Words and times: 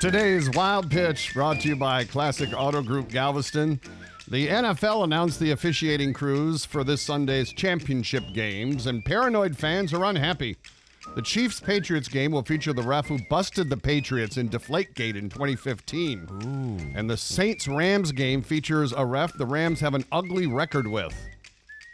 Today's 0.00 0.48
Wild 0.48 0.90
Pitch 0.90 1.34
brought 1.34 1.60
to 1.60 1.68
you 1.68 1.76
by 1.76 2.04
Classic 2.04 2.48
Auto 2.56 2.80
Group 2.80 3.10
Galveston. 3.10 3.78
The 4.28 4.48
NFL 4.48 5.04
announced 5.04 5.38
the 5.38 5.50
officiating 5.50 6.14
crews 6.14 6.64
for 6.64 6.84
this 6.84 7.02
Sunday's 7.02 7.52
championship 7.52 8.24
games, 8.32 8.86
and 8.86 9.04
paranoid 9.04 9.58
fans 9.58 9.92
are 9.92 10.06
unhappy. 10.06 10.56
The 11.16 11.20
Chiefs 11.20 11.60
Patriots 11.60 12.08
game 12.08 12.32
will 12.32 12.42
feature 12.42 12.72
the 12.72 12.82
ref 12.82 13.08
who 13.08 13.18
busted 13.28 13.68
the 13.68 13.76
Patriots 13.76 14.38
in 14.38 14.48
Deflategate 14.48 15.16
in 15.16 15.28
2015. 15.28 16.94
And 16.96 17.10
the 17.10 17.18
Saints 17.18 17.68
Rams 17.68 18.10
game 18.10 18.40
features 18.40 18.94
a 18.96 19.04
ref 19.04 19.34
the 19.34 19.44
Rams 19.44 19.80
have 19.80 19.94
an 19.94 20.06
ugly 20.10 20.46
record 20.46 20.86
with. 20.86 21.14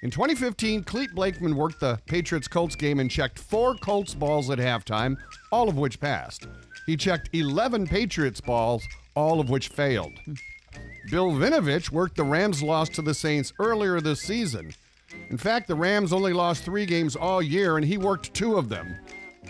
In 0.07 0.13
2015, 0.13 0.85
Clete 0.85 1.13
Blakeman 1.17 1.57
worked 1.57 1.81
the 1.81 1.99
Patriots 2.07 2.47
Colts 2.47 2.77
game 2.77 3.01
and 3.01 3.11
checked 3.11 3.41
four 3.41 3.75
Colts 3.75 4.15
balls 4.15 4.51
at 4.51 4.59
halftime, 4.61 5.17
all 5.51 5.69
of 5.69 5.79
which 5.79 5.99
passed. 5.99 6.47
He 6.87 6.97
checked 6.97 7.31
11 7.33 7.89
Patriots 7.89 8.41
balls, 8.41 8.87
all 9.17 9.41
of 9.41 9.51
which 9.51 9.67
failed. 9.67 10.13
Bill 11.11 11.33
Vinovich 11.33 11.91
worked 11.91 12.15
the 12.15 12.23
Rams' 12.23 12.63
loss 12.63 12.89
to 12.91 13.03
the 13.03 13.15
Saints 13.15 13.53
earlier 13.59 14.01
this 14.01 14.23
season. 14.23 14.73
In 15.29 15.39
fact, 15.39 15.67
the 15.67 15.75
Rams 15.75 16.13
only 16.13 16.33
lost 16.33 16.63
three 16.63 16.87
games 16.87 17.17
all 17.17 17.43
year, 17.43 17.77
and 17.77 17.85
he 17.85 17.99
worked 17.99 18.33
two 18.33 18.59
of 18.59 18.69
them, 18.69 18.97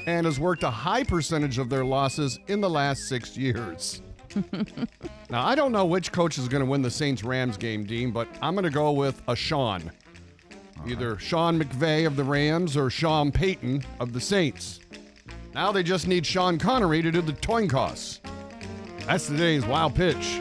and 0.06 0.24
has 0.24 0.40
worked 0.40 0.62
a 0.62 0.70
high 0.70 1.04
percentage 1.04 1.58
of 1.58 1.68
their 1.68 1.84
losses 1.84 2.38
in 2.48 2.62
the 2.62 2.70
last 2.70 3.10
six 3.10 3.36
years. 3.36 4.00
now, 5.30 5.44
I 5.46 5.54
don't 5.54 5.72
know 5.72 5.84
which 5.84 6.12
coach 6.12 6.38
is 6.38 6.48
going 6.48 6.64
to 6.64 6.70
win 6.70 6.80
the 6.80 6.90
Saints 6.90 7.22
Rams 7.22 7.58
game, 7.58 7.84
Dean, 7.84 8.10
but 8.10 8.26
I'm 8.40 8.54
going 8.54 8.64
to 8.64 8.70
go 8.70 8.92
with 8.92 9.20
a 9.28 9.36
Sean. 9.36 9.92
Either 10.86 11.18
Sean 11.18 11.62
McVay 11.62 12.06
of 12.06 12.16
the 12.16 12.24
Rams 12.24 12.76
or 12.76 12.90
Sean 12.90 13.30
Payton 13.32 13.84
of 14.00 14.12
the 14.12 14.20
Saints. 14.20 14.80
Now 15.54 15.72
they 15.72 15.82
just 15.82 16.06
need 16.06 16.26
Sean 16.26 16.58
Connery 16.58 17.02
to 17.02 17.10
do 17.10 17.22
the 17.22 17.32
toin. 17.32 17.68
That's 19.06 19.26
today's 19.26 19.64
wild 19.64 19.94
pitch. 19.94 20.40